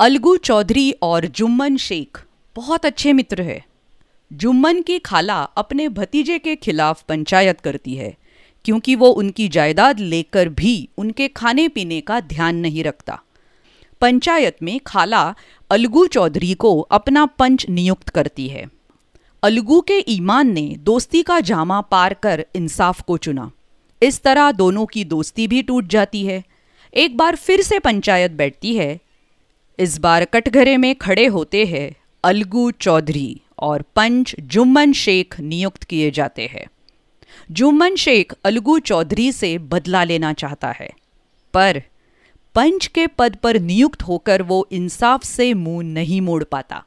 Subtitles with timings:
[0.00, 2.18] अलगू चौधरी और जुम्मन शेख।
[2.56, 3.64] बहुत अच्छे मित्र है।
[4.30, 8.14] जुम्मन की खाला अपने भतीजे के खिलाफ पंचायत करती है,
[8.64, 13.18] क्योंकि वो उनकी जायदाद लेकर भी उनके खाने पीने का ध्यान नहीं रखता।
[14.00, 15.22] पंचायत में खाला
[15.70, 18.66] अलगू चौधरी को अपना पंच नियुक्त करती है।
[19.42, 23.50] अलगू के ईमान ने दोस्ती का जामा पार कर इंसाफ को चुना।
[24.02, 26.42] इस तरह दोनों की दोस्ती भी टूट जाती है।
[26.94, 28.98] एक बार फिर से पंचायत बैठती है
[29.80, 31.90] इस बार कटघरे में खड़े होते हैं
[32.24, 36.64] अलगू चौधरी और पंच जुम्मन शेख नियुक्त किए जाते हैं।
[37.50, 40.88] जुम्मन शेख अलगू चौधरी से बदला लेना चाहता है,
[41.54, 41.82] पर
[42.54, 46.82] पंच के पद पर नियुक्त होकर वो इंसाफ से मुँह नहीं मोड़ पाता।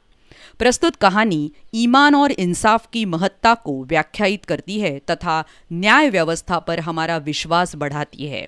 [0.58, 5.42] प्रस्तुत कहानी ईमान और इंसाफ की महत्ता को व्याख्यायित करती है तथा
[5.72, 8.46] न्याय व्यवस्था पर हमारा विश्वास बढ़ाती है।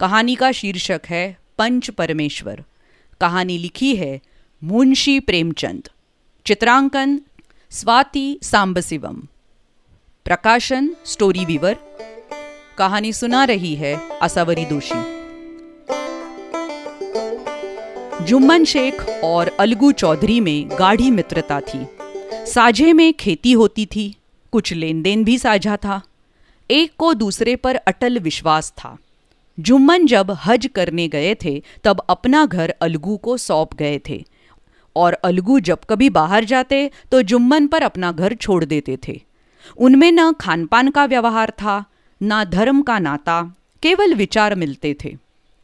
[0.00, 2.64] कहानी का शीर्षक है, पंच परमेश्वर।
[3.20, 4.20] कहानी लिखी है
[4.64, 5.88] मुंशी प्रेमचंद।
[6.46, 7.20] चित्रांकन,
[7.70, 9.16] स्वाति सांबशिवम।
[10.24, 11.74] प्रकाशन स्टोरी वीवर
[12.78, 15.16] कहानी सुना रही है असावरी दोषी।
[18.24, 21.86] जुम्मन शेख और अलगू चौधरी में गाढ़ी मित्रता थी।
[22.46, 24.16] साझे में खेती होती थी,
[24.52, 26.02] कुछ लेन देन भी साझा था।
[26.70, 28.98] एक को दूसरे पर अटल विश्वास था।
[29.60, 34.24] जुम्मन जब हज करने गए थे, तब अपना घर अलगू को सौंप गए थे।
[34.96, 39.20] और अलगू जब कभी बाहर जाते तो जुम्मन पर अपना घर छोड़ देते थे।
[39.76, 41.84] उनमें न खान पान का व्यवहार था,
[42.22, 43.42] न धर्म का नाता,
[43.82, 45.16] केवल विचार मिलते थे।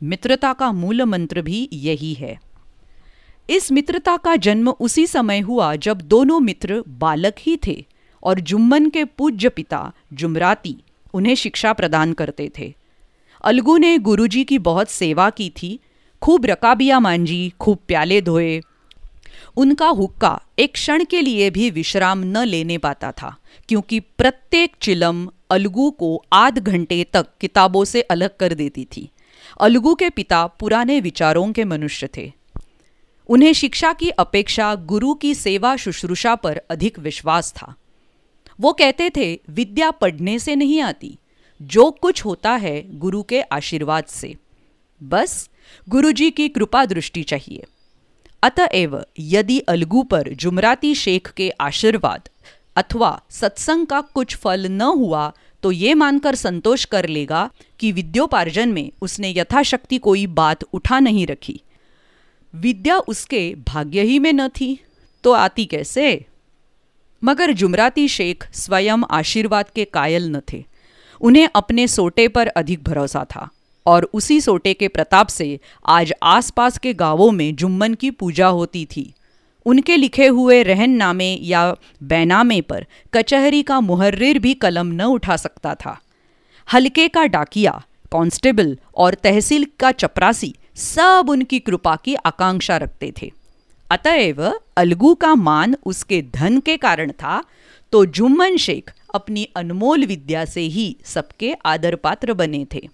[0.03, 2.39] मित्रता का मूल मंत्र भी यही है।
[3.51, 7.87] इस मित्रता का जन्म उसी समय हुआ जब दोनों मित्र बालक ही थे,
[8.23, 10.77] और जुम्मन के पूज्य पिता जुमराती
[11.15, 12.75] उन्हें शिक्षा प्रदान करते थे।
[13.45, 15.81] अलगू ने गुरुजी की बहुत सेवा की थी।
[16.23, 18.61] खूब रकाबिया मांजी, खूब प्याले धोए।
[19.57, 23.37] उनका हुक्का एक क्षण के लिए भी विश्राम न लेने पाता था,
[23.69, 29.11] क्योंकि प्रत्येक चिलम अलगू को आध घंटे तक किताबों से अलग कर देती थी।
[29.61, 32.33] अलगू के पिता पुराने विचारों के मनुष्य थे।
[33.29, 37.75] उन्हें शिक्षा की अपेक्षा गुरु की सेवा शुश्रूषा पर अधिक विश्वास था।
[38.61, 41.19] वो कहते थे, विद्या पढ़ने से नहीं आती
[41.63, 44.35] जो कुछ होता है गुरु के आशीर्वाद से।
[45.01, 45.49] बस
[45.89, 47.65] गुरुजी की कृपा दृष्टि चाहिए।
[48.43, 52.29] अतएव यदि अलगू पर जुमराती शेख के आशीर्वाद
[52.77, 58.69] अथवा सत्संग का कुछ फल न हुआ तो ये मानकर संतोष कर लेगा कि विद्योपार्जन
[58.69, 61.61] में उसने यथाशक्ति कोई बात उठा नहीं रखी।
[62.55, 64.79] विद्या उसके भाग्य ही में न थी
[65.25, 66.27] तो आती कैसे?
[67.23, 70.65] मगर जुमराती शेख स्वयं आशीर्वाद के कायल न थे।
[71.23, 73.49] उन्हें अपने सोटे पर अधिक भरोसा था
[73.87, 78.85] और उसी सोटे के प्रताप से आज आसपास के गाँवों में जुम्मन की पूजा होती
[78.87, 79.13] थी।
[79.67, 85.75] उनके लिखे हुए रहननामे या बैनामे पर कचहरी का मुहर्रिर भी कलम न उठा सकता
[85.75, 85.99] था।
[86.69, 87.83] हल्के का डाकिया,
[88.13, 93.31] कांस्टेबल और तहसील का चपरासी सब उनकी कृपा की आकांक्षा रखते थे।
[93.91, 94.43] अतएव
[94.77, 97.43] अलगू का मान उसके धन के कारण था
[97.93, 102.89] तो जुम्मन शेख अपनी अनमोल विद्या से ही सबके आदर पात्र बने थे।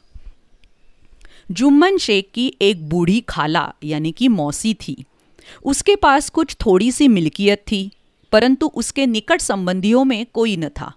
[1.51, 5.05] जुम्मन शेख की एक बूढ़ी खाला, यानी कि मौसी थी।
[5.65, 7.91] उसके पास कुछ थोड़ी सी मिल्कियत थी,
[8.33, 10.93] परंतु उसके निकट संबंधियों में कोई न था।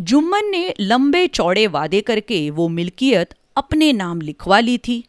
[0.00, 5.04] जुम्मन ने लंबे चौड़े वादे करके वो मिल्कियत अपने नाम लिखवा ली थी।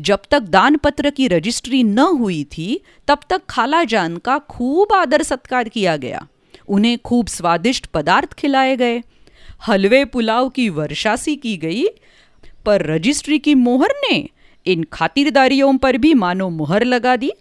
[0.00, 4.92] जब तक दान पत्र की रजिस्ट्री न हुई थी, तब तक खाला जान का खूब
[4.92, 6.26] आदर सत्कार किया गया।
[6.72, 9.02] उन्हें खूब स्वादिष्ट पदार्थ खिलाए गए।
[9.68, 11.84] हलवे पुलाव की वर्षा सी की गई,
[12.66, 14.28] पर रजिस्ट्री की मोहर ने
[14.66, 17.32] इन खातिरदारियों पर भी मानो मुहर लगा दी।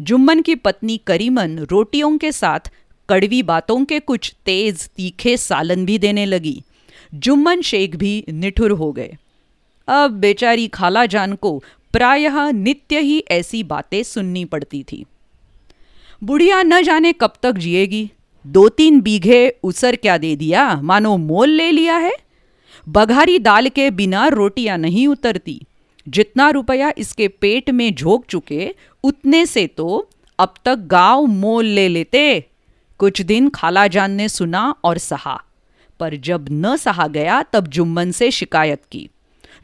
[0.00, 2.60] जुम्मन की पत्नी करीमन रोटियों के साथ
[3.08, 6.62] कड़वी बातों के कुछ तेज तीखे सालन भी देने लगी।
[7.14, 9.16] जुम्मन शेख भी निठुर हो गए।
[9.88, 15.04] अब बेचारी खाला जान को प्रायः नित्य ही ऐसी बातें सुननी पड़ती थी।
[16.24, 18.10] बुढ़िया न जाने कब तक जिएगी।
[18.46, 20.80] दो तीन बीघे उसर क्या दे दिया?
[20.80, 22.12] मानो मोल ले लिया है?
[22.88, 25.62] बघारी दाल के बिना रोटियाँ नहीं उतरती।
[26.08, 31.88] जितना रुपया इसके पेट में झोंक चुके, उतने से तो अब तक गाँव मोल ले
[31.88, 32.44] लेते।
[32.98, 35.42] कुछ दिन खाला जान ने सुना और सहा।
[36.00, 39.08] पर जब न सहा गया, तब जुम्मन से शिकायत की।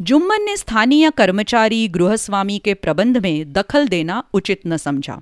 [0.03, 5.21] जुम्मन ने स्थानीय कर्मचारी गृहस्वामी के प्रबंध में दखल देना उचित न समझा।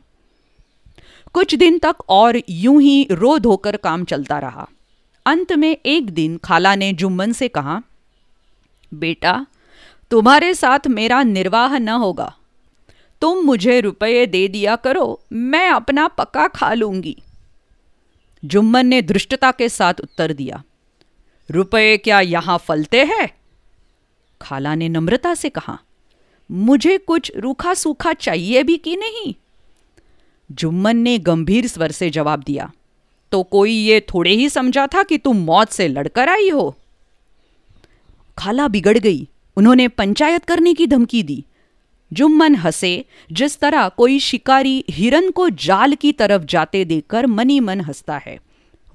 [1.35, 4.69] कुछ दिन तक और यूँ ही रो धोकर काम चलता रहा।
[5.27, 7.81] अंत में एक दिन खाला ने जुम्मन से कहा,
[8.93, 9.47] बेटा,
[10.11, 12.32] तुम्हारे साथ मेरा निर्वाह न होगा।
[13.23, 17.17] तुम मुझे रुपये दे दिया करो, मैं अपना पक्का खा लूँगी।
[18.43, 20.62] जुम्मन ने दृष्टता के साथ उत्तर दिया,
[21.50, 23.29] रुपये क्या यहाँ फलते हैं?
[24.41, 25.79] खाला ने नम्रता से कहा,
[26.50, 29.35] मुझे कुछ रूखा सूखा चाहिए भी कि नहीं?
[30.50, 32.70] जुम्मन ने गंभीर स्वर से जवाब दिया
[33.32, 36.75] तो कोई ये थोड़े ही समझा था कि तुम मौत से लड़कर आई हो?
[38.38, 41.44] खाला बिगड़ गई। उन्होंने पंचायत करने की धमकी दी।
[42.12, 47.81] जुम्मन हंसे, जिस तरह कोई शिकारी हिरन को जाल की तरफ़ जाते देखकर मनी मन
[47.81, 48.38] हंसता है।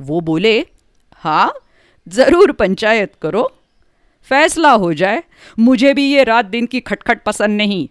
[0.01, 0.65] वो बोले
[1.15, 1.53] हाँ
[2.07, 3.51] ज़रूर पंचायत करो।
[4.23, 5.23] फैसला हो जाए।
[5.59, 7.87] मुझे भी ये रात दिन की खटखट पसंद नहीं।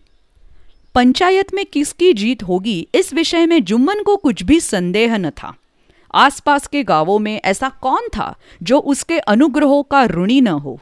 [0.94, 5.55] पंचायत में किसकी जीत होगी, इस विषय में जुम्मन को कुछ भी संदेह न था।
[6.14, 10.81] आसपास के गाँवों में ऐसा कौन था जो उसके अनुग्रहों का ऋणी न हो?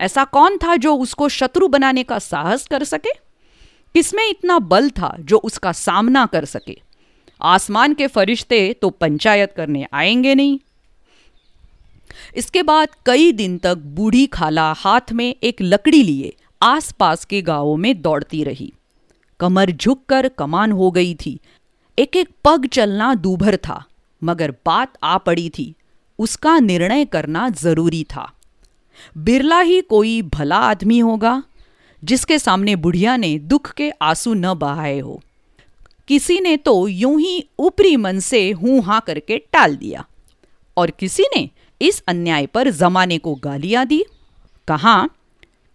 [0.00, 3.12] ऐसा कौन था जो उसको शत्रु बनाने का साहस कर सके?
[3.94, 6.80] किसमें इतना बल था जो उसका सामना कर सके?
[7.42, 10.58] आसमान के फरिश्ते तो पंचायत करने आएँगे नहीं।
[12.36, 17.76] इसके बाद कई दिन तक बूढ़ी खाला हाथ में एक लकड़ी लिए आसपास के गाँवों
[17.76, 18.72] में दौड़ती रही।
[19.42, 21.38] कमर झुककर कमान हो गई थी।
[21.98, 23.84] एक एक पग चलना दूभर था,
[24.22, 25.74] मगर बात आ पड़ी थी।
[26.18, 28.30] उसका निर्णय करना ज़रूरी था।
[29.18, 31.42] बिरला ही कोई भला आदमी होगा,
[32.02, 35.20] जिसके सामने बुढ़िया ने दुख के आँसू न बहाए हो।
[36.08, 40.04] किसी ने तो यूँ ही ऊपरी मन से हूँ हाँ करके टाल दिया,
[40.76, 41.48] और किसी ने
[41.80, 44.04] इस अन्याय पर जमाने को गालियाँ दी।
[44.68, 45.08] कहा?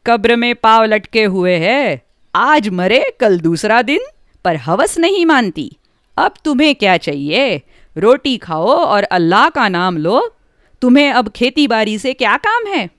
[0.05, 3.99] कब्र में पाव लटके हुए है। आज मरे, कल दूसरा दिन,
[4.45, 5.77] पर हवस नहीं मानती।
[6.17, 7.61] अब तुम्हें क्या चाहिए?
[7.97, 10.35] रोटी खाओ और अल्लाह का नाम लो।
[10.81, 12.89] तुम्हें अब खेती बाड़ी से क्या काम है?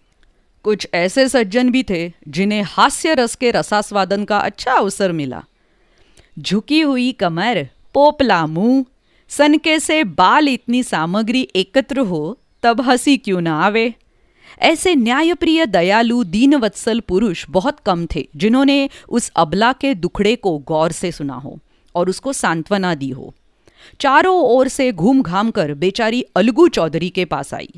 [0.62, 5.44] कुछ ऐसे सज्जन भी थे, जिन्हें हास्य रस के रसास्वादन का अच्छा अवसर मिला।
[6.38, 8.84] झुकी हुई कमर, पोपला मुँह,
[9.28, 13.94] सनके से बाल इतनी सामग्री एकत्र हो, तब हँसी क्यों ना आवे?
[14.60, 20.92] ऐसे न्यायप्रिय दयालु दीनवत्सल पुरुष बहुत कम थे, जिन्होंने उस अबला के दुखड़े को गौर
[20.92, 21.58] से सुना हो
[21.94, 23.34] और उसको सांत्वना दी हो।
[24.00, 27.70] चारों ओर से घूम घाम कर बेचारी अलगू चौधरी के पास आई।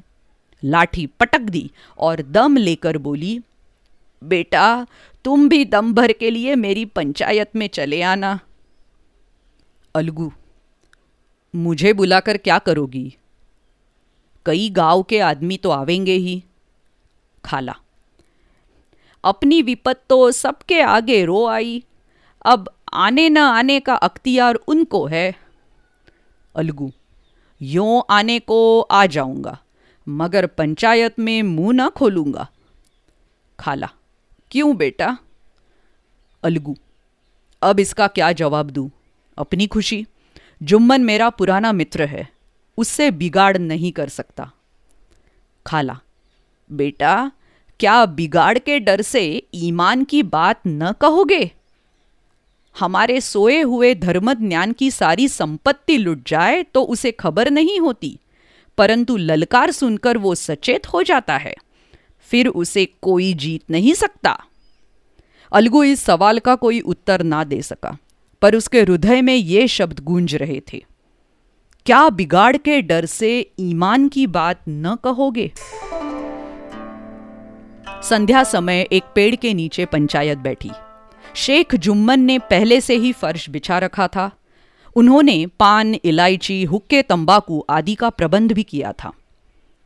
[0.63, 3.39] लाठी पटक दी और दम लेकर बोली,
[4.23, 4.87] बेटा,
[5.25, 8.39] तुम भी दम भर के लिए मेरी पंचायत में चले आना।
[9.95, 10.33] अलगू,
[11.55, 13.15] मुझे बुलाकर क्या करोगी?
[14.47, 16.43] कई गाँव के आदमी तो आवेंगे ही।
[17.45, 17.75] खाला।
[19.25, 21.83] अपनी विपत तो सबके आगे रो आई।
[22.45, 25.35] अब आने न आने का अख्तियार उनको है।
[26.55, 26.91] अलगू,
[27.61, 29.59] यों आने को आ जाऊँगा,
[30.07, 32.49] मगर पंचायत में मुँह ना खोलूँगा।
[33.59, 33.89] खाला,
[34.51, 35.17] क्यों बेटा?
[36.43, 36.77] अलगू,
[37.63, 38.91] अब इसका क्या जवाब दूँ?
[39.39, 40.07] अपनी खुशी,
[40.63, 42.29] जुम्मन मेरा पुराना मित्र है,
[42.79, 44.51] उससे बिगाड़ नहीं कर सकता।
[45.67, 46.01] खाला
[46.71, 47.31] बेटा,
[47.81, 49.23] क्या बिगाड़ के डर से
[49.55, 51.51] ईमान की बात न कहोगे?
[52.77, 58.19] हमारे सोए हुए धर्म ज्ञान की सारी संपत्ति लुट जाए तो उसे खबर नहीं होती,
[58.79, 61.55] परंतु ललकार सुनकर वो सचेत हो जाता है।
[62.31, 64.37] फिर उसे कोई जीत नहीं सकता।
[65.53, 67.97] अलगू इस सवाल का कोई उत्तर ना दे सका,
[68.43, 70.85] पर उसके हृदय में ये शब्द गूंज रहे थे।
[71.87, 75.51] क्या बिगाड़ के डर से ईमान की बात न कहोगे?
[78.03, 80.71] संध्या समय एक पेड़ के नीचे पंचायत बैठी।
[81.35, 84.31] शेख जुम्मन ने पहले से ही फर्श बिछा रखा था।
[84.97, 89.13] उन्होंने पान, इलायची, हुक्के, तंबाकू आदि का प्रबंध भी किया था।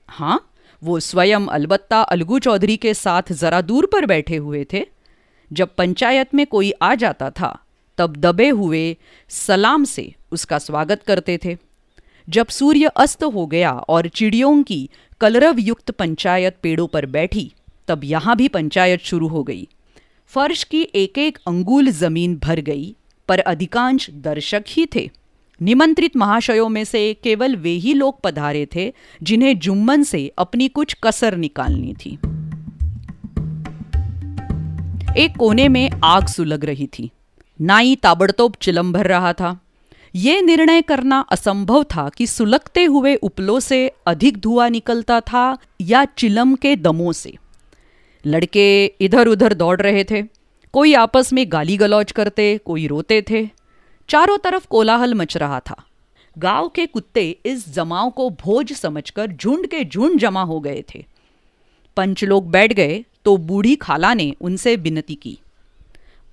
[0.09, 0.52] हाँ
[0.83, 4.87] वो स्वयं अलबत्ता अलगू चौधरी के साथ जरा दूर पर बैठे हुए थे।
[5.52, 7.59] जब पंचायत में कोई आ जाता था,
[7.99, 8.97] तब दबे हुए
[9.28, 11.56] सलाम से उसका स्वागत करते थे।
[12.28, 14.90] जब सूर्य अस्त हो गया और चिड़ियों की
[15.21, 17.52] कलरव युक्त पंचायत पेड़ों पर बैठी
[17.88, 19.68] तब यहाँ भी पंचायत शुरू हो गई।
[20.26, 22.96] फर्श की एक एक अंगुल ज़मीन भर गई,
[23.28, 25.10] पर अधिकांश दर्शक ही थे।
[25.62, 30.96] निमंत्रित महाशयों में से केवल वे ही लोग पधारे थे, जिन्हें जुम्मन से अपनी कुछ
[31.02, 32.18] कसर निकालनी थी।
[35.18, 37.10] एक कोने में आग सुलग रही थी।
[37.60, 39.60] नाई ताबड़तोब चिलम भर रहा था।
[40.14, 46.04] ये निर्णय करना असंभव था कि सुलगते हुए उपलों से अधिक धुआँ निकलता था या
[46.04, 47.34] चिलम के दमों से।
[48.26, 50.23] लड़के इधर उधर दौड़ रहे थे।
[50.73, 53.49] कोई आपस में गाली गलौज करते, कोई रोते थे।
[54.09, 55.85] चारों तरफ़ कोलाहल मच रहा था।
[56.38, 61.04] गाँव के कुत्ते इस जमाव को भोज समझकर झुंड के झुंड जमा हो गए थे।
[61.97, 65.38] पंच लोग बैठ गए तो बूढ़ी खाला ने उनसे विनती की।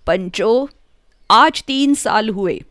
[0.08, 0.70] पंचो,
[1.32, 2.64] आज तीन साल हुए।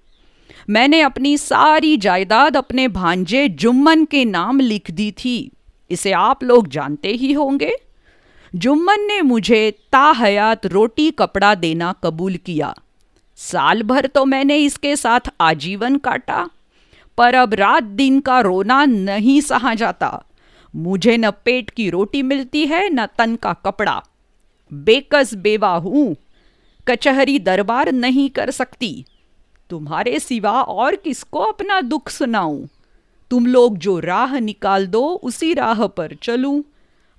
[0.70, 5.50] मैंने अपनी सारी जायदाद अपने भांजे जुम्मन के नाम लिख दी थी।
[5.90, 7.76] इसे आप लोग जानते ही होंगे।
[8.52, 12.74] जुम्मन ने मुझे ताहयात रोटी कपड़ा देना कबूल किया।
[13.38, 16.48] साल भर तो मैंने इसके साथ आजीवन काटा,
[17.18, 20.22] पर अब रात दिन का रोना नहीं सहा जाता।
[20.74, 24.02] मुझे न पेट की रोटी मिलती है, न तन का कपड़ा।
[24.72, 26.16] बेकस बेवा हूँ,
[26.86, 29.04] कचहरी दरबार नहीं कर सकती।
[29.70, 32.66] तुम्हारे सिवा और किसको अपना दुख सुनाऊं?
[33.30, 36.62] तुम लोग जो राह निकाल दो, उसी राह पर चलूँ।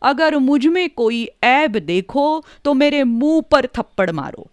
[0.01, 4.47] अगर मुझमें कोई ऐब देखो तो मेरे मुँह पर थप्पड़ मारो।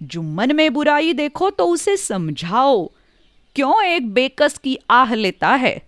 [0.00, 2.86] जुम्मन में बुराई देखो तो उसे समझाओ,
[3.56, 5.80] क्यों एक बेकस की आह लेता है?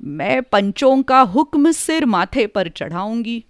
[0.00, 3.44] मैं पंचों का हुक्म सिर माथे पर चढ़ाऊँगी।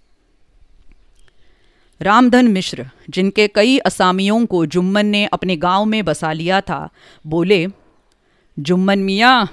[2.01, 6.89] रामधन मिश्र, जिनके कई असामियों को जुम्मन ने अपने गाँव में बसा लिया था,
[7.25, 7.67] बोले,
[8.57, 9.49] जुम्मन मियाँ,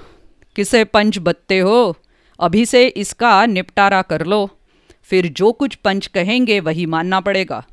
[0.55, 1.95] किसे पंच बत्ते हो?
[2.39, 4.49] अभी से इसका निपटारा कर लो।
[5.09, 7.63] फिर जो कुछ पंच कहेंगे वही मानना पड़ेगा।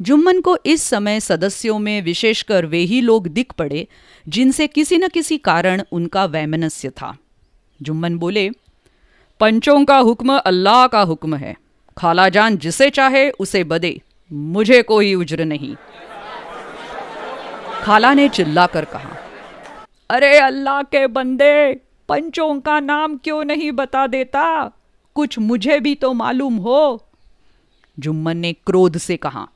[0.00, 3.86] जुम्मन को इस समय सदस्यों में विशेषकर वे ही लोग दिख पड़े,
[4.26, 7.16] जिनसे किसी न किसी कारण उनका वैमनस्य था।
[7.80, 8.48] जुम्मन बोले,
[9.40, 11.54] पंचों का हुक्म अल्लाह का हुक्म है।
[11.96, 14.00] खालाजान जिसे चाहे उसे बदे,
[14.30, 15.74] मुझे कोई उज्र नहीं।
[17.82, 19.16] खाला ने चिल्लाकर कहा,
[20.10, 21.72] अरे अल्लाह के बंदे,
[22.08, 24.44] पंचों का नाम क्यों नहीं बता देता?
[25.14, 27.04] कुछ मुझे भी तो मालूम हो।
[27.98, 29.48] जुम्मन ने क्रोध से कहा,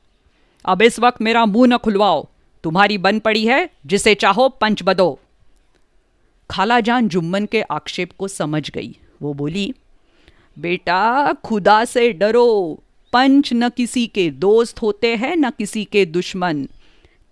[0.65, 2.27] अब इस वक्त मेरा मुँह न खुलवाओ।
[2.63, 5.19] तुम्हारी बन पड़ी है, जिसे चाहो पंच बदो।
[6.49, 9.73] खाला जान जुम्मन के आक्षेप को समझ गई। वो बोली,
[10.59, 16.67] बेटा, खुदा से डरो। पंच न किसी के दोस्त होते हैं, न किसी के दुश्मन।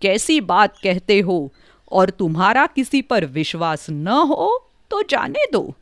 [0.01, 1.51] कैसी बात कहते हो?
[1.91, 5.73] और तुम्हारा किसी पर विश्वास न हो तो जाने दो।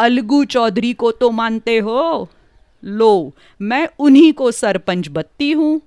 [0.00, 2.28] अलगू चौधरी को तो मानते हो।
[2.82, 5.80] लो, मैं उन्हीं को सरपंच बत्ती हूँ।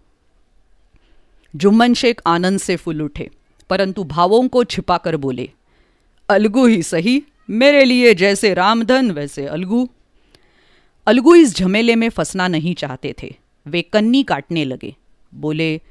[1.53, 3.29] जुम्मन शेख आनंद से फुल उठे,
[3.69, 5.49] परंतु भावों को छिपाकर बोले,
[6.29, 9.87] अलगू ही सही, मेरे लिए जैसे रामधन वैसे अलगू।
[11.07, 13.35] अलगू इस झमेले में फंसना नहीं चाहते थे,
[13.65, 14.95] वे कन्नी काटने लगे।
[15.31, 15.81] बोले,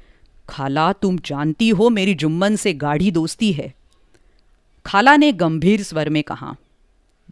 [0.49, 3.73] खाला, तुम जानती हो मेरी जुम्मन से गाढ़ी दोस्ती है।
[4.85, 6.55] खाला ने गंभीर स्वर में कहा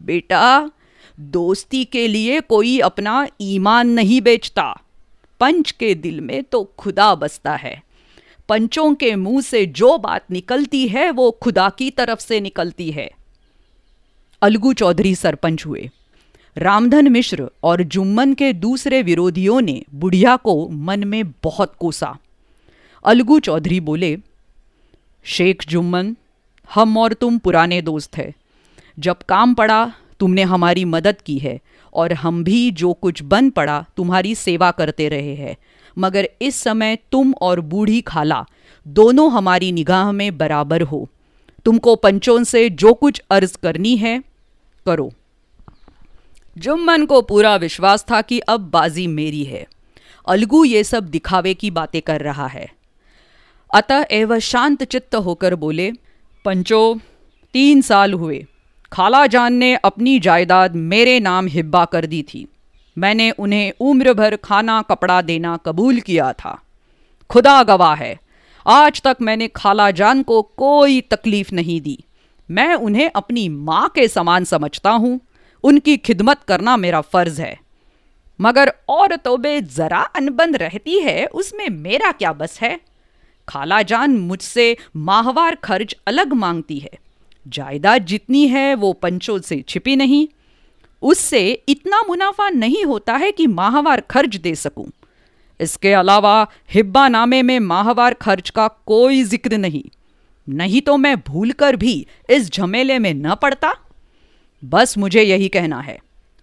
[0.00, 0.70] बेटा,
[1.20, 4.80] दोस्ती के लिए कोई अपना ईमान नहीं बेचता।
[5.40, 7.82] पंच के दिल में तो खुदा बसता है।
[8.48, 13.10] पंचों के मुँह से जो बात निकलती है, वो खुदा की तरफ़ से निकलती है।
[14.42, 15.90] अलगू चौधरी सरपंच हुए।
[16.56, 22.18] रामधन मिश्र और जुम्मन के दूसरे विरोधियों ने बुढ़िया को मन में बहुत कोसा।
[23.04, 24.18] अलगू चौधरी बोले,
[25.24, 26.16] शेख जुम्मन,
[26.74, 28.34] हम और तुम पुराने दोस्त हैं।
[28.98, 31.60] जब काम पड़ा, तुमने हमारी मदद की है,
[31.94, 35.56] और हम भी जो कुछ बन पड़ा, तुम्हारी सेवा करते रहे हैं।
[35.98, 38.46] मगर इस समय तुम और बूढ़ी खाला,
[38.88, 41.08] दोनों हमारी निगाह में बराबर हो।
[41.64, 44.22] तुमको पंचों से जो कुछ अर्ज़ करनी है,
[44.86, 45.12] करो।
[46.58, 49.66] जुम्मन को पूरा विश्वास था कि अब बाजी मेरी है,
[50.28, 52.68] अलगू ये सब दिखावे की बातें कर रहा है।
[53.74, 55.92] अतः एवं शांत चित्त होकर बोले,
[56.44, 57.00] पंचो,
[57.52, 58.46] तीन साल हुए
[58.92, 62.46] खाला जान ने अपनी जायदाद मेरे नाम हिब्बा कर दी थी।
[62.98, 66.62] मैंने उन्हें उम्र भर खाना कपड़ा देना कबूल किया था।
[67.30, 68.18] खुदा गवाह है,
[68.66, 71.98] आज तक मैंने खाला जान को कोई तकलीफ़ नहीं दी।
[72.50, 75.20] मैं उन्हें अपनी माँ के समान समझता हूँ,
[75.64, 77.58] उनकी खिदमत करना मेरा फ़र्ज़ है।
[78.40, 82.80] मगर औरतों में जरा अनबन रहती है, उसमें मेरा क्या बस है?
[83.48, 87.05] खाला जान मुझसे माहवार खर्च अलग मांगती है।
[87.46, 90.28] जायदाद जितनी है, वो पंचों से छिपी नहीं।
[91.02, 94.90] उससे इतना मुनाफा नहीं होता है कि माहवार खर्च दे सकूँ।
[95.60, 99.84] इसके अलावा हिब्बा नामे में माहवार खर्च का कोई ज़िक्र नहीं।
[100.48, 103.74] नहीं तो मैं भूलकर भी इस झमेले में न पड़ता।
[104.64, 105.98] बस मुझे यही कहना है।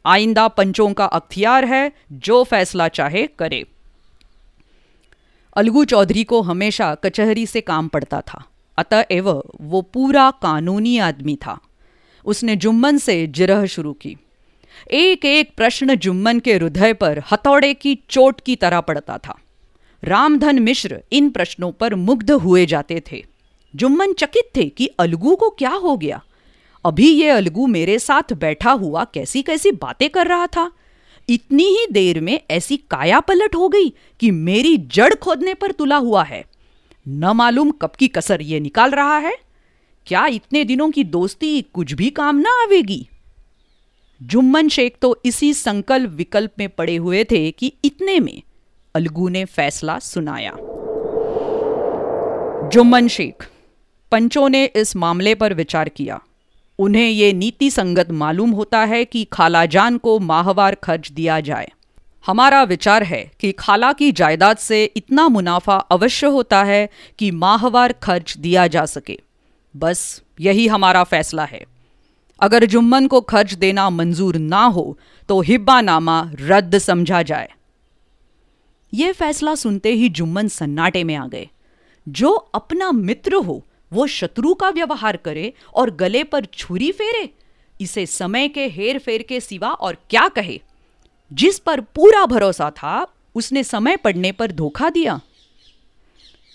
[0.05, 3.65] आइंदा पंचों का अख्तियार है, जो फैसला चाहे करे।
[5.55, 8.43] अलगू चौधरी को हमेशा कचहरी से काम पड़ता था।
[8.77, 11.59] अतएव वो पूरा कानूनी आदमी था।
[12.25, 14.17] उसने जुम्मन से जिरह शुरू की।
[14.91, 19.35] एक एक प्रश्न जुम्मन के हृदय पर हथौड़े की चोट की तरह पड़ता था।
[20.03, 23.25] रामधन मिश्र इन प्रश्नों पर मुग्ध हुए जाते थे।
[23.75, 26.23] जुम्मन चकित थे कि अलगू को क्या हो गया?
[26.85, 30.71] अभी ये अलगू मेरे साथ बैठा हुआ कैसी कैसी बातें कर रहा था?
[31.29, 35.95] इतनी ही देर में ऐसी काया पलट हो गई कि मेरी जड़ खोदने पर तुला
[35.95, 36.45] हुआ है।
[37.05, 39.35] न मालूम कब की कसर ये निकाल रहा है।
[40.07, 43.07] क्या इतने दिनों की दोस्ती कुछ भी काम ना आवेगी?
[44.21, 48.41] जुम्मन शेख तो इसी संकल्प विकल्प में पड़े हुए थे कि इतने में
[48.95, 50.51] अलगू ने फैसला सुनाया।
[52.69, 53.47] जुम्मन शेख,
[54.11, 56.19] पंचों ने इस मामले पर विचार किया।
[56.79, 61.71] उन्हें ये नीति संगत मालूम होता है कि खालाजान को माहवार खर्च दिया जाए।
[62.25, 66.89] हमारा विचार है कि खाला की जायदाद से इतना मुनाफा अवश्य होता है
[67.19, 69.19] कि माहवार खर्च दिया जा सके।
[69.75, 71.65] बस यही हमारा फैसला है।
[72.39, 74.97] अगर जुम्मन को खर्च देना मंजूर ना हो
[75.29, 77.51] तो हिब्बा नामा रद्द समझा जाए।
[78.93, 81.49] यह फैसला सुनते ही जुम्मन सन्नाटे में आ गए।
[82.09, 83.63] जो अपना मित्र हो,
[83.93, 87.29] वो शत्रु का व्यवहार करे और गले पर छुरी फेरे।
[87.81, 90.61] इसे समय के हेर फेर के सिवा और क्या कहे?
[91.31, 95.19] जिस पर पूरा भरोसा था, उसने समय पड़ने पर धोखा दिया।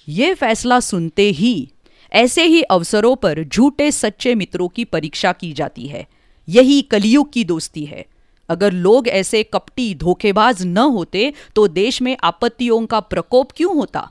[0.08, 1.68] यह फैसला सुनते ही,
[2.12, 6.06] ऐसे ही अवसरों पर झूठे सच्चे मित्रों की परीक्षा की जाती है।
[6.48, 8.04] यही कलियुग की दोस्ती है।
[8.48, 14.10] अगर लोग ऐसे कपटी धोखेबाज न होते तो देश में आपत्तियों का प्रकोप क्यों होता?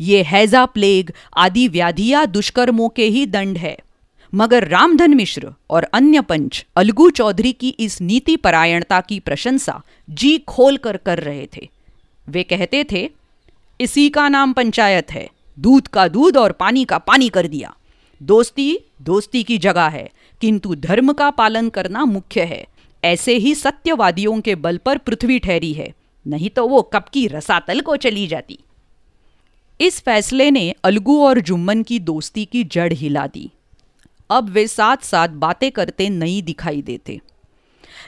[0.00, 3.76] ये हैजा प्लेग, आदि व्याधिया दुष्कर्मों के ही दंड है।
[4.34, 10.38] मगर रामधन मिश्र और अन्य पंच अलगू चौधरी की इस नीति परायणता की प्रशंसा जी
[10.38, 11.68] खोल कर कर रहे थे।
[12.28, 13.10] वे कहते थे,
[13.80, 17.74] इसी का नाम पंचायत है, दूध का दूध और पानी का पानी कर दिया।
[18.22, 20.10] दोस्ती दोस्ती की जगह है,
[20.40, 22.66] किंतु धर्म का पालन करना मुख्य है।
[23.04, 25.94] ऐसे ही सत्यवादियों के बल पर पृथ्वी ठहरी है,
[26.26, 28.58] नहीं तो वो कब की रसातल को चली जाती।
[29.80, 33.50] इस फैसले ने अलगू और जुम्मन की दोस्ती की जड़ हिला दी।
[34.30, 37.20] अब वे साथ साथ बातें करते नहीं दिखाई देते।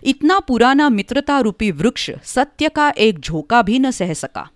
[0.04, 4.48] इतना पुराना मित्रता रूपी वृक्ष सत्य का एक झोंका भी न सह सका।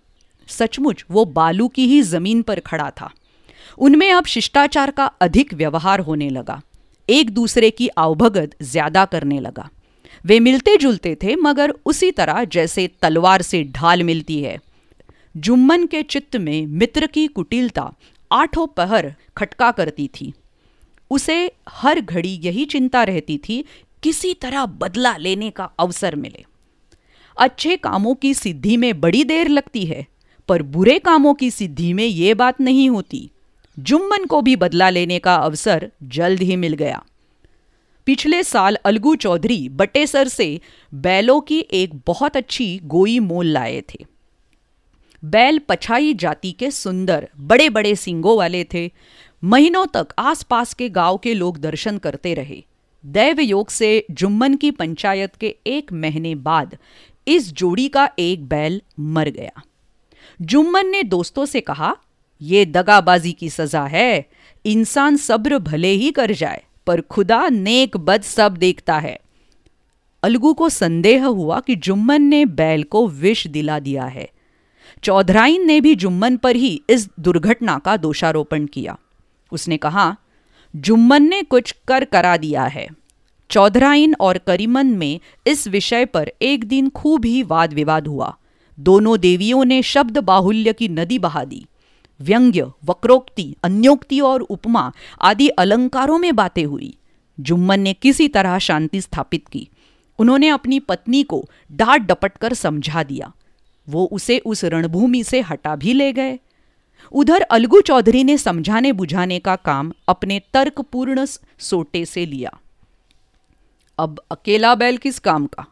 [0.49, 3.11] सचमुच वो बालू की ही ज़मीन पर खड़ा था।
[3.77, 6.61] उनमें अब शिष्टाचार का अधिक व्यवहार होने लगा।
[7.09, 9.69] एक दूसरे की आवभगत ज़्यादा करने लगा।
[10.25, 14.57] वे मिलते जुलते थे, मगर उसी तरह जैसे तलवार से ढाल मिलती है।
[15.35, 17.91] जुम्मन के चित्त में मित्र की कुटिलता
[18.31, 20.33] आठों पहर खटका करती थी।
[21.11, 23.65] उसे हर घड़ी यही चिंता रहती थी,
[24.03, 26.45] किसी तरह बदला लेने का अवसर मिले।
[27.37, 30.05] अच्छे कामों की सिद्धि में बड़ी देर लगती है,
[30.47, 33.29] पर बुरे कामों की सिद्धि में ये बात नहीं होती।
[33.79, 37.03] जुम्मन को भी बदला लेने का अवसर जल्द ही मिल गया।
[38.05, 40.61] पिछले साल अलगू चौधरी बटेसर से
[40.93, 44.05] बैलों की एक बहुत अच्छी गोई मोल लाए थे।
[45.25, 48.91] बैल पछाई जाति के सुंदर बड़े बड़े सिंगों वाले थे।
[49.43, 52.63] महीनों तक आसपास के गाँव के लोग दर्शन करते रहे।
[53.05, 56.77] दैव योग से जुम्मन की पंचायत के एक महीने बाद
[57.27, 59.61] इस जोड़ी का एक बैल मर गया।
[60.41, 61.95] जुम्मन ने दोस्तों से कहा
[62.41, 64.29] यह दगाबाजी की सजा है।
[64.65, 69.19] इंसान सब्र भले ही कर जाए, पर खुदा नेक बद सब देखता है।
[70.23, 74.29] अलगू को संदेह हुआ कि जुम्मन ने बैल को विष दिला दिया है।
[75.03, 78.97] चौधराइन ने भी जुम्मन पर ही इस दुर्घटना का दोषारोपण किया।
[79.51, 80.17] उसने कहा,
[80.75, 82.87] जुम्मन ने कुछ कर करा दिया है।
[83.49, 88.37] चौधराइन और करीमन में इस विषय पर एक दिन खूब ही वाद विवाद हुआ।
[88.79, 91.65] दोनों देवियों ने शब्द बाहुल्य की नदी बहा दी।
[92.21, 96.97] व्यंग्य, वक्रोक्ति, अन्योक्ति और उपमा आदि अलंकारों में बातें हुई।
[97.39, 99.69] जुम्मन ने किसी तरह शांति स्थापित की।
[100.19, 103.33] उन्होंने अपनी पत्नी को डांट डपट कर समझा दिया।
[103.89, 106.39] वो उसे उस रणभूमि से हटा भी ले गए।
[107.11, 111.25] उधर अलगू चौधरी ने समझाने बुझाने का काम अपने तर्कपूर्ण
[111.59, 112.57] सोटे से लिया।
[113.99, 115.65] अब अकेला बैल किस काम का?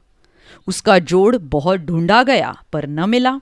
[0.68, 3.42] उसका जोड़ बहुत ढूंढा गया, पर न मिला।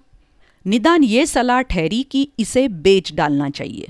[0.68, 3.88] निदान ये सलाह ठहरी कि इसे बेच डालना चाहिए।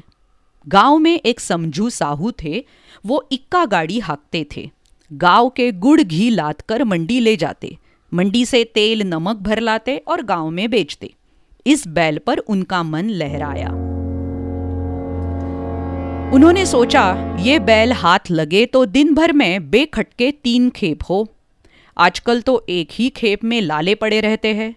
[0.67, 2.65] गाँव में एक समझू साहू थे,
[3.05, 4.69] वो इक्का गाड़ी हाँकते थे।
[5.13, 7.77] गाँव के गुड़ घी लाद कर मंडी ले जाते।
[8.13, 11.13] मंडी से तेल, नमक भर लाते और गाँव में बेचते।
[11.67, 13.69] इस बैल पर उनका मन लहराया।
[16.33, 21.27] उन्होंने सोचा, ये बैल हाथ लगे तो दिन भर में बेखटके तीन खेप हो।
[21.97, 24.75] आजकल तो एक ही खेप में लाले पड़े रहते हैं।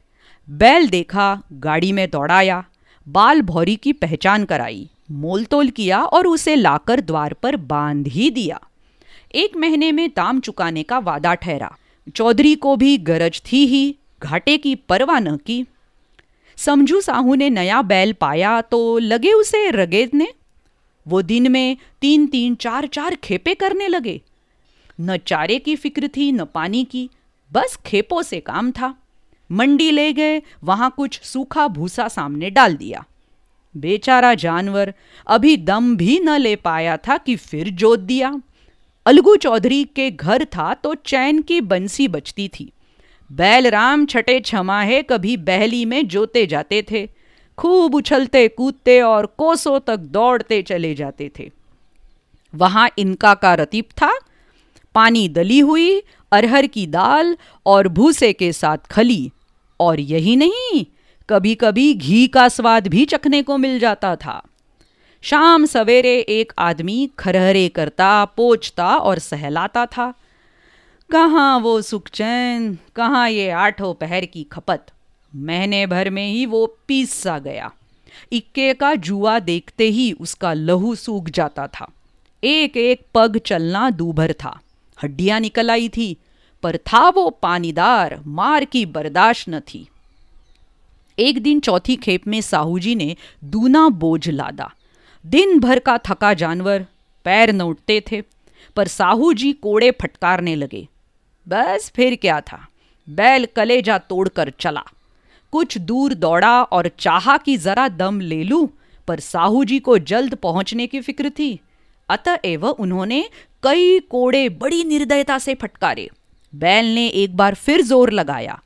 [0.50, 2.64] बैल देखा, गाड़ी में दौड़ाया,
[3.08, 8.30] बाल भौरी की पहचान कराई मोल तोल किया और उसे लाकर द्वार पर बाँध ही
[8.30, 8.60] दिया।
[9.34, 11.76] एक महीने में दाम चुकाने का वादा ठहरा।
[12.14, 15.66] चौधरी को भी गरज थी ही, घाटे की परवाह न की।
[16.58, 20.28] समझू साहू ने नया बैल पाया तो लगे उसे रगेदने।
[21.06, 24.20] वो दिन में तीन तीन चार चार खेपे करने लगे।
[25.00, 27.08] न चारे की फ़िक्र थी, न पानी की,
[27.52, 28.94] बस खेपों से काम था।
[29.50, 33.04] मंडी ले गए, वहाँ कुछ सूखा भूसा सामने डाल दिया।
[33.74, 34.92] बेचारा जानवर
[35.26, 38.40] अभी दम भी न ले पाया था कि फिर जोत दिया।
[39.06, 42.72] अलगू चौधरी के घर था तो चैन की बंसी बचती थी।
[43.32, 47.08] बैल राम छठे छमाहे कभी बहली में जोते जाते थे।
[47.58, 51.50] खूब उछलते कूदते और कोसों तक दौड़ते चले जाते थे।
[52.54, 54.18] वहाँ इनका का रतीब था।
[54.94, 57.36] पानी दली हुई, अरहर की दाल
[57.66, 59.30] और भूसे के साथ खली।
[59.80, 60.84] और यही नहीं
[61.30, 64.42] कभी कभी घी का स्वाद भी चखने को मिल जाता था।
[65.22, 70.14] शाम सवेरे एक आदमी खरहरे करता, पोछता और सहलाता था।
[71.10, 74.86] कहाँ वो सुख चैन, कहाँ ये आठों पहर की खपत।
[75.36, 77.72] महीने भर में ही वो पीस सा गया।
[78.32, 81.92] इक्के का जुआ देखते ही उसका लहू सूख जाता था।
[82.44, 84.60] एक एक पग चलना दूभर था।
[85.02, 86.16] हड्डियाँ निकल आई थी,
[86.62, 89.88] पर था वो पानीदार, मार की बर्दाश्त न थी।
[91.18, 94.72] एक दिन चौथी खेप में साहू जी ने दूना बोझ लादा।
[95.26, 96.86] दिन भर का थका जानवर,
[97.24, 98.22] पैर न उठते थे,
[98.76, 100.88] पर साहू जी कोड़े फटकारने लगे।
[101.46, 102.66] बस फिर क्या था?
[103.08, 104.82] बैल कलेजा तोड़कर चला।
[105.52, 108.68] कुछ दूर दौड़ा और चाहा कि जरा दम ले लूँ,
[109.08, 111.58] पर साहू जी को जल्द पहुँचने की फ़िक्र थी।
[112.08, 113.22] अतएव उन्होंने
[113.62, 116.08] कई कोड़े बड़ी निर्दयता से फटकारे।
[116.52, 118.60] बैल ने एक बार फिर ज़ोर लगाया,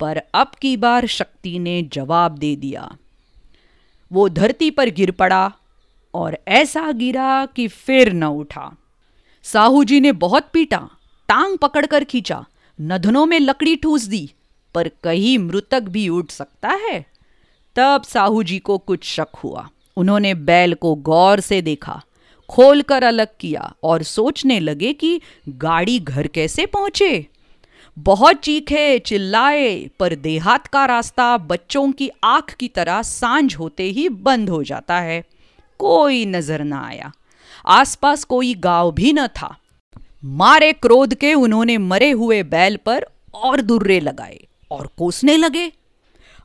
[0.00, 2.90] पर अब की बार शक्ति ने जवाब दे दिया।
[4.10, 5.52] वो धरती पर गिर पड़ा
[6.14, 8.70] और ऐसा गिरा कि फिर न उठा।
[9.44, 10.88] साहू जी ने बहुत पीटा।
[11.30, 12.44] टांग पकड़कर खींचा।
[12.80, 14.32] नधनों में लकड़ी ठूस दी,
[14.74, 17.06] पर कहीं मृतक भी उठ सकता है?
[17.76, 22.02] तब साहू जी को कुछ शक हुआ। उन्होंने बैल को गौर से देखा,
[22.48, 27.26] खोलकर अलग किया और सोचने लगे कि गाड़ी घर कैसे पहुँचे।
[27.98, 34.08] बहुत चीखे, चिल्लाए, पर देहात का रास्ता बच्चों की आँख की तरह साँझ होते ही
[34.08, 35.24] बंद हो जाता है।
[35.78, 37.12] कोई नज़र न आया।
[37.66, 39.56] आसपास कोई गाँव भी न था।
[40.24, 44.38] मारे क्रोध के उन्होंने मरे हुए बैल पर और दुर्रे लगाए
[44.70, 45.72] और कोसने लगे।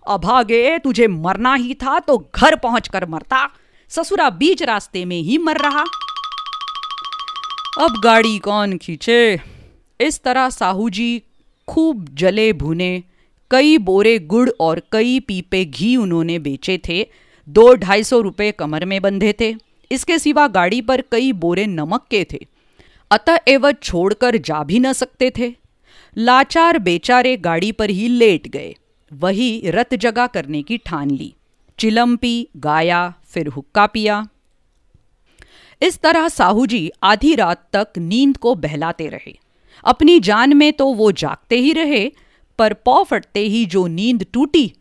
[0.07, 3.49] अभागे तुझे मरना ही था तो घर पहुंचकर मरता।
[3.89, 5.83] ससुरा बीच रास्ते में ही मर रहा।
[7.79, 9.41] अब गाड़ी कौन खींचे?
[10.01, 11.21] इस तरह साहू जी
[11.67, 13.03] खूब जले भुने।
[13.51, 17.07] कई बोरे गुड़ और कई पीपे घी उन्होंने बेचे थे।
[17.47, 19.55] दो ढाई सौ रुपये कमर में बंधे थे।
[19.91, 22.45] इसके सिवा गाड़ी पर कई बोरे नमक के थे।
[23.11, 25.53] अतएव छोड़कर जा भी न सकते थे।
[26.17, 28.75] लाचार बेचारे गाड़ी पर ही लेट गए।
[29.11, 31.33] वही रत जगा करने की ठान ली।
[31.79, 34.27] चिलम पी गाया, फिर हुक्का पिया।
[35.81, 39.37] इस तरह साहू जी आधी रात तक नींद को बहलाते रहे।
[39.83, 42.09] अपनी जान में तो वो जागते ही रहे,
[42.59, 44.71] पर पौ फटते ही जो नींद टूटी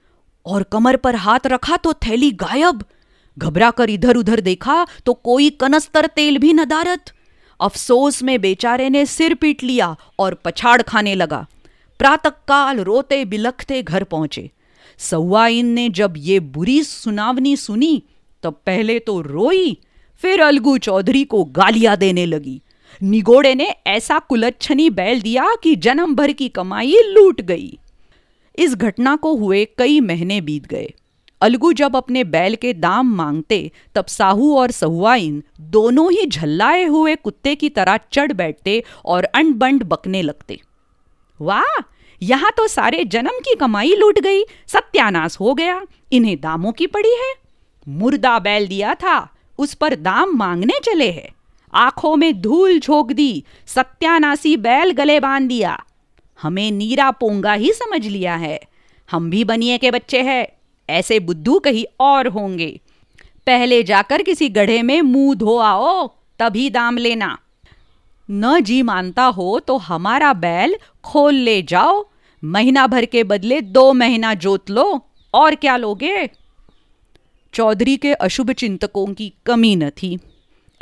[0.47, 2.85] और कमर पर हाथ रखा तो थैली गायब।
[3.39, 7.13] घबरा कर इधर उधर देखा तो कोई कनस्तर तेल भी नदारत
[7.61, 11.47] अफसोस में बेचारे ने सिर पीट लिया और पछाड़ खाने लगा।
[11.99, 14.51] प्रातःकाल रोते बिलखते घर पहुँचे।
[14.99, 18.03] सवाइन ने जब ये बुरी सुनावनी सुनी,
[18.43, 19.79] तब पहले तो रोई,
[20.23, 22.61] फिर अलगू चौधरी को गालियाँ देने लगी।
[23.03, 27.79] निगोड़े ने ऐसा कुलच्छनी बैल दिया कि जन्म भर की कमाई लूट गई।
[28.59, 30.93] इस घटना को हुए कई महीने बीत गए।
[31.45, 37.17] अलगू जब अपने बैल के दाम मांगते, तब साहू और सहुआइन दोनों ही झल्लाए हुए
[37.17, 40.61] कुत्ते की तरह चढ़ बैठते और अंड बकने लगते।
[41.41, 41.83] वाह!
[42.23, 47.13] यहाँ तो सारे जन्म की कमाई लूट गई, सत्यानाश हो गया। इन्हें दामों की पड़ी
[47.13, 47.35] है।
[47.89, 51.35] मुर्दा बैल दिया था, उस पर दाम मांगने चले हैं।
[51.75, 55.85] आँखों में धूल झोंक दी, सत्यानाशी बैल गले बाँध दिया।
[56.43, 58.61] हमें नीरा पोंगा ही समझ लिया है।
[59.11, 60.47] हम भी बनिए के बच्चे हैं।
[60.91, 62.81] ऐसे बुद्धू कहीं और होंगे।
[63.47, 67.39] पहले जाकर किसी गढ़े में मुँह धो आओ, तभी दाम लेना।
[68.31, 72.05] न जी मानता हो तो हमारा बैल खोल ले जाओ।
[72.45, 76.31] महीना भर के बदले दो महीना जोत लो। और क्या लोगे?
[77.55, 80.19] चौधरी के अशुभ चिंतकों की कमी न थी।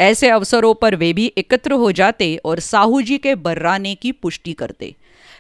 [0.01, 4.53] ऐसे अवसरों पर वे भी एकत्र हो जाते और साहू जी के बर्राने की पुष्टि
[4.53, 4.95] करते।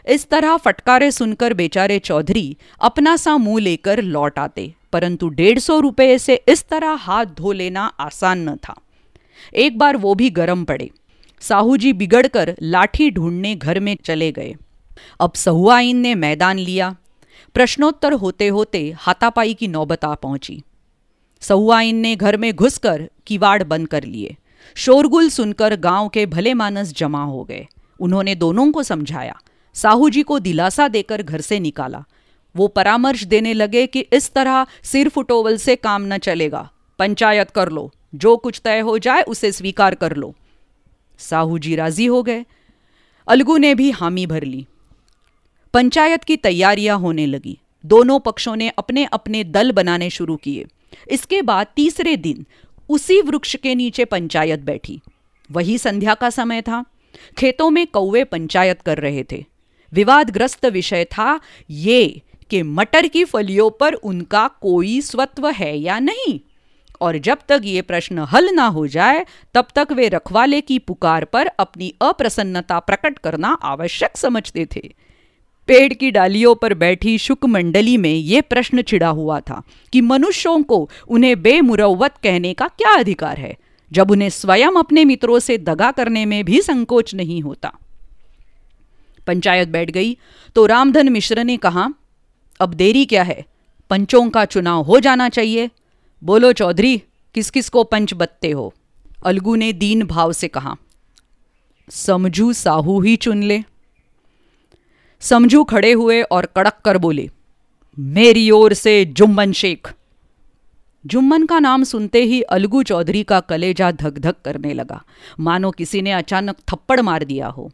[0.08, 5.78] इस तरह फटकारे सुनकर बेचारे चौधरी अपना सा मुँह लेकर लौट आते, परंतु डेढ़ सौ
[5.80, 8.74] रुपये से इस तरह हाथ धो लेना आसान न था।
[9.54, 10.90] एक बार वो भी गर्म पड़े।
[11.42, 14.54] साहू जी बिगड़कर लाठी ढूँढने घर में चले गए।
[15.20, 16.96] अब सहुआइन ने मैदान लिया।
[17.54, 20.62] प्रश्नोत्तर होते होते हाथापाई की नौबत आ पहुँची।
[21.42, 24.36] सहुआइन ने घर में घुसकर किवाड़ बंद कर लिए।
[24.76, 27.66] शोरगुल सुनकर गाँव के भले मानस जमा हो गए।
[28.00, 29.38] उन्होंने दोनों को समझाया।
[29.74, 32.04] साहू जी को दिलासा देकर घर से निकाला।
[32.56, 37.68] वो परामर्श देने लगे कि इस तरह सिर फुटोवल से काम न चलेगा। पंचायत कर
[37.68, 40.34] लो। जो कुछ तय हो जाए, उसे स्वीकार कर लो।
[41.18, 42.44] साहू जी राज़ी हो गए।
[43.28, 44.66] अलगू ने भी हामी भर ली।
[45.74, 50.66] पंचायत की तैयारियाँ होने लगी। दोनों पक्षों ने अपने अपने दल बनाने शुरू किए।
[51.10, 52.46] इसके बाद तीसरे दिन
[52.88, 55.00] उसी वृक्ष के नीचे पंचायत बैठी।
[55.50, 56.84] वही संध्या का समय था।
[57.38, 59.51] खेतों में कौवे पंचायत कर रहे थे।
[59.92, 66.40] विवादग्रस्त विषय था ये कि मटर की फलियों पर उनका कोई स्वत्व है या नहीं।
[67.00, 69.24] और जब तक ये प्रश्न हल ना हो जाए,
[69.54, 74.94] तब तक वे रखवाले की पुकार पर अपनी अप्रसन्नता प्रकट करना आवश्यक समझते थे।
[75.66, 80.62] पेड़ की डालियों पर बैठी शुक मंडली में ये प्रश्न छिड़ा हुआ था कि मनुष्यों
[80.62, 83.56] को उन्हें बेमुरवत कहने का क्या अधिकार है,
[83.92, 87.72] जब उन्हें स्वयं अपने मित्रों से दगा करने में भी संकोच नहीं होता।
[89.26, 90.16] पंचायत बैठ गई।
[90.56, 91.88] तो रामधन मिश्र ने कहा,
[92.60, 93.44] अब देरी क्या है?
[93.90, 95.70] पंचों का चुनाव हो जाना चाहिए।
[96.22, 96.96] बोलो चौधरी
[97.34, 98.72] किस किस को पंच बत्ते हो?
[99.24, 100.76] अलगू ने दीन भाव से कहा,
[101.88, 103.62] समझू साहू ही चुन ले।
[105.22, 107.28] समझू खड़े हुए और कड़क कर बोले,
[107.98, 109.92] मेरी ओर से जुम्मन शेख।
[111.04, 115.02] जुम्मन का नाम सुनते ही अलगू चौधरी का कलेजा धक धक करने लगा।
[115.40, 117.70] मानो किसी ने अचानक थप्पड़ मार दिया हो।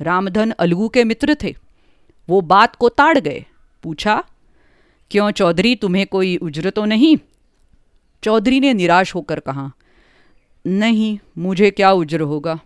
[0.00, 1.56] रामधन अलगू के मित्र थे।
[2.28, 3.44] वो बात को ताड़ गए।
[3.82, 4.24] पूछा,
[5.10, 7.16] क्यों चौधरी, तुम्हें कोई उज्र तो नहीं?
[8.22, 9.72] चौधरी ने निराश होकर कहा,
[10.66, 12.60] नहीं, मुझे क्या उज्र होगा?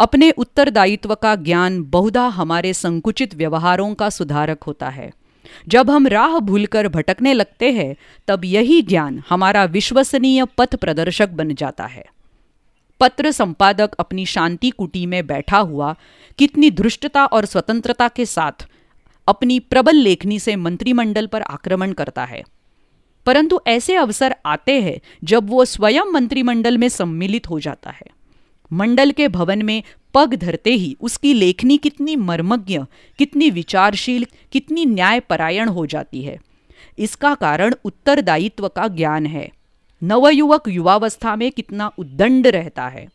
[0.00, 5.12] अपने उत्तरदायित्व का ज्ञान बहुधा हमारे संकुचित व्यवहारों का सुधारक होता है।
[5.68, 7.96] जब हम राह भूलकर भटकने लगते हैं,
[8.28, 12.06] तब यही ज्ञान हमारा विश्वसनीय पथ प्रदर्शक बन जाता है।
[13.00, 15.96] पत्र संपादक अपनी शांति कुटी में बैठा हुआ,
[16.38, 18.68] कितनी धृष्टता और स्वतंत्रता के साथ
[19.28, 22.42] अपनी प्रबल लेखनी से मंत्रिमंडल पर आक्रमण करता है।
[23.26, 28.06] परंतु ऐसे अवसर आते हैं जब वो स्वयं मंत्रिमंडल में सम्मिलित हो जाता है।
[28.72, 29.82] मंडल के भवन में
[30.14, 32.80] पग धरते ही उसकी लेखनी कितनी मर्मज्ञ,
[33.18, 36.38] कितनी विचारशील, कितनी न्यायपरायण हो जाती है।
[36.98, 39.55] इसका कारण उत्तरदायित्व का ज्ञान है।
[40.02, 43.08] नवयुवक युवावस्था में कितना उद्दंड रहता है।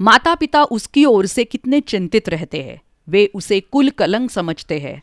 [0.00, 5.02] माता पिता उसकी ओर से कितने चिंतित रहते हैं। वे उसे कुल कलंक समझते हैं।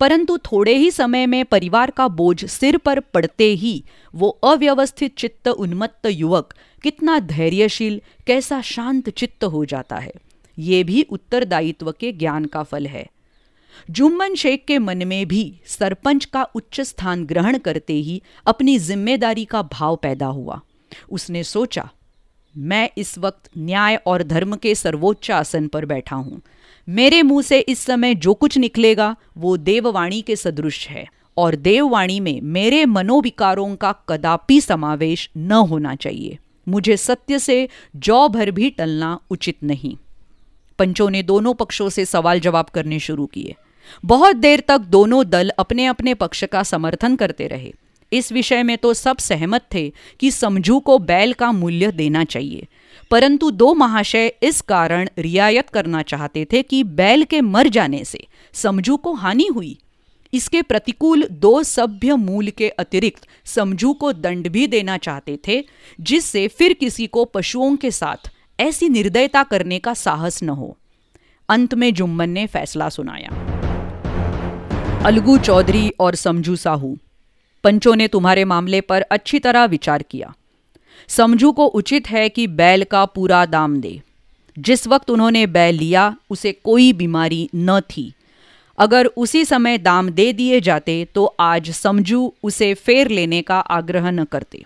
[0.00, 5.48] परंतु थोड़े ही समय में परिवार का बोझ सिर पर पड़ते ही वो अव्यवस्थित चित्त
[5.48, 10.12] उन्मत्त युवक कितना धैर्यशील, कैसा शांत चित्त हो जाता है।
[10.58, 13.06] ये भी उत्तरदायित्व के ज्ञान का फल है।
[13.90, 19.44] जुम्मन शेख के मन में भी सरपंच का उच्च स्थान ग्रहण करते ही अपनी ज़िम्मेदारी
[19.44, 20.60] का भाव पैदा हुआ।
[21.10, 21.88] उसने सोचा,
[22.54, 26.40] मैं इस वक्त न्याय और धर्म के सर्वोच्च आसन पर बैठा हूँ।
[26.88, 31.06] मेरे मुँह से इस समय जो कुछ निकलेगा, वो देववाणी के सदृश है
[31.36, 38.28] और देववाणी में मेरे मनोविकारों का कदापि समावेश न होना चाहिए। मुझे सत्य से जौ
[38.28, 39.96] भर भी टलना उचित नहीं।
[40.80, 43.54] पंचों ने दोनों पक्षों से सवाल जवाब करने शुरू किए।
[44.04, 47.72] बहुत देर तक दोनों दल अपने अपने पक्ष का समर्थन करते रहे।
[48.12, 52.66] इस विषय में तो सब सहमत थे कि समझू को बैल का मूल्य देना चाहिए।
[53.10, 58.26] परंतु दो महाशय इस कारण रियायत करना चाहते थे कि बैल के मर जाने से
[58.52, 59.76] समझू को हानि हुई।
[60.32, 65.62] इसके प्रतिकूल दो सभ्य मूल के अतिरिक्त समझू को दंड भी देना चाहते थे,
[66.00, 70.76] जिससे फिर किसी को पशुओं के साथ ऐसी निर्दयता करने का साहस न हो।
[71.48, 73.30] अंत में जुम्मन ने फैसला सुनाया।
[75.04, 76.96] अलगू चौधरी और समझू साहू,
[77.64, 80.34] पंचों ने तुम्हारे मामले पर अच्छी तरह विचार किया।
[81.08, 84.00] समझू को उचित है कि बैल का पूरा दाम दे।
[84.58, 88.12] जिस वक्त उन्होंने बैल लिया, उसे कोई बीमारी न थी।
[88.78, 94.10] अगर उसी समय दाम दे दिए जाते तो आज समझू उसे फेर लेने का आग्रह
[94.10, 94.64] न करते।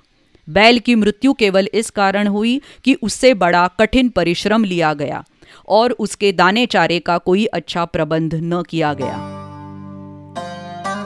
[0.48, 5.24] बैल की मृत्यु केवल इस कारण हुई कि उससे बड़ा कठिन परिश्रम लिया गया
[5.68, 9.16] और उसके दाने चारे का कोई अच्छा प्रबंध न किया गया।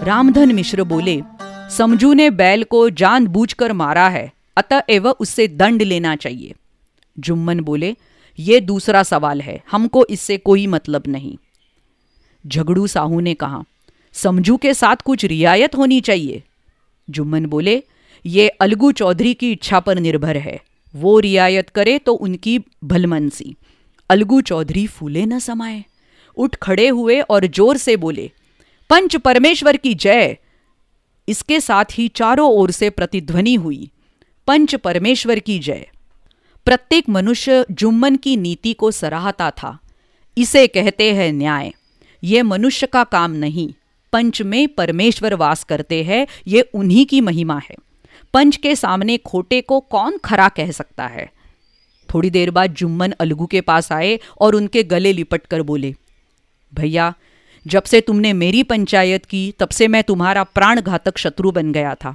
[0.02, 1.22] रामधन मिश्र बोले,
[1.70, 6.54] समझू ने बैल को जानबूझकर मारा है अतएव उससे दंड लेना चाहिए।
[7.18, 7.96] जुम्मन बोले,
[8.38, 11.36] ये दूसरा सवाल है, हमको इससे कोई मतलब नहीं।
[12.46, 13.62] झगड़ू साहू ने कहा,
[14.12, 16.42] समझू के साथ कुछ रियायत होनी चाहिए?
[17.10, 17.82] जुम्मन बोले
[18.24, 20.58] ये अलगू चौधरी की इच्छा पर निर्भर है।
[20.94, 23.54] वो रियायत करे तो उनकी भलमनसी।
[24.10, 25.84] अलगू चौधरी फूले न समाए
[26.36, 28.30] उठ खड़े हुए और ज़ोर से बोले,
[28.90, 30.36] पंच परमेश्वर की जय!
[31.28, 33.90] इसके साथ ही चारों ओर से प्रतिध्वनि हुई,
[34.48, 35.86] पंच परमेश्वर की जय!
[36.66, 39.78] प्रत्येक मनुष्य जुम्मन की नीति को सराहता था।
[40.36, 41.72] इसे कहते हैं न्याय।
[42.22, 43.68] ये मनुष्य का काम नहीं,
[44.12, 47.76] पंच में परमेश्वर वास करते हैं, ये उन्हीं की महिमा है।
[48.34, 51.30] पंच के सामने खोटे को कौन खरा कह सकता है?
[52.14, 55.94] थोड़ी देर बाद जुम्मन अलगू के पास आए और उनके गले लिपट कर बोले,
[56.74, 57.14] भैया,
[57.66, 61.94] जब से तुमने मेरी पंचायत की, तब से मैं तुम्हारा प्राण घातक शत्रु बन गया
[61.94, 62.14] था।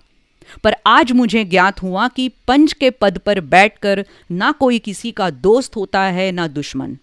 [0.63, 5.29] पर आज मुझे ज्ञात हुआ कि पंच के पद पर बैठकर ना कोई किसी का
[5.29, 6.97] दोस्त होता है, ना दुश्मन।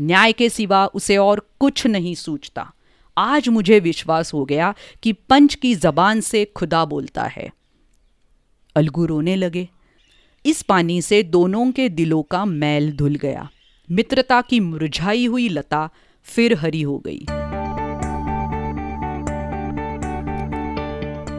[0.00, 2.72] न्याय के सिवा उसे और कुछ नहीं सूझता।
[3.18, 7.50] आज मुझे विश्वास हो गया कि पंच की जबान से खुदा बोलता है।
[8.78, 9.68] अलगू रोने लगे।
[10.44, 13.48] इस पानी से दोनों के दिलों का मैल धुल गया।
[13.88, 15.88] मित्रता की मुरझाई हुई लता
[16.26, 17.24] फिर हरी हो गई।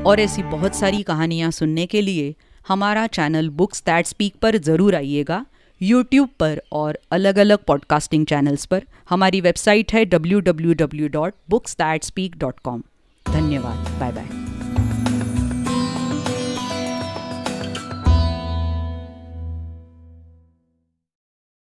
[0.04, 2.34] और ऐसी बहुत सारी कहानियाँ सुनने के लिए
[2.68, 5.46] हमारा चैनल बुक्स दैट स्पीक पर ज़रूर आइएगा।
[5.82, 11.34] यूट्यूब पर और अलग अलग पॉडकास्टिंग चैनल्स पर। हमारी वेबसाइट है W W W dot
[11.50, 12.84] books dot com
[13.26, 14.49] धन्यवाद। Bye bye